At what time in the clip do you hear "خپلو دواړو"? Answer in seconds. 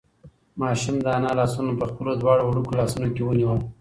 1.91-2.43